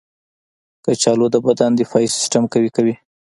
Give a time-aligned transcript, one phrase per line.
[0.85, 2.95] کچالو د بدن دفاعي سیستم قوي کوي.